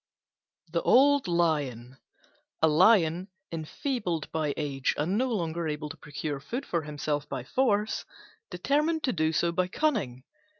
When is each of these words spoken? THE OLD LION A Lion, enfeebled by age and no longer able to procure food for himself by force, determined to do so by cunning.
THE 0.71 0.81
OLD 0.81 1.27
LION 1.27 1.95
A 2.63 2.67
Lion, 2.67 3.27
enfeebled 3.51 4.31
by 4.31 4.55
age 4.57 4.95
and 4.97 5.15
no 5.15 5.31
longer 5.31 5.67
able 5.67 5.89
to 5.89 5.97
procure 5.97 6.39
food 6.39 6.65
for 6.65 6.81
himself 6.81 7.29
by 7.29 7.43
force, 7.43 8.03
determined 8.49 9.03
to 9.03 9.13
do 9.13 9.31
so 9.31 9.51
by 9.51 9.67
cunning. 9.67 10.23